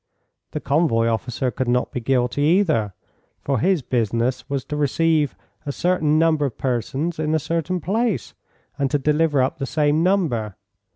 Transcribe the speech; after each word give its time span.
The 0.53 0.59
convoy 0.59 1.05
officer 1.05 1.51
could 1.51 1.67
not 1.67 1.91
be 1.91 1.99
guilty 1.99 2.41
either, 2.41 2.95
for 3.43 3.59
his 3.59 3.83
business 3.83 4.49
was 4.49 4.65
to 4.65 4.75
receive 4.75 5.35
a 5.63 5.71
certain 5.71 6.17
number 6.17 6.47
of 6.47 6.57
persons 6.57 7.19
in 7.19 7.35
a 7.35 7.37
certain 7.37 7.79
place, 7.79 8.33
and 8.79 8.89
to 8.89 8.97
deliver 8.97 9.43
up 9.43 9.59
the 9.59 9.67
same 9.67 10.01
number. 10.01 10.55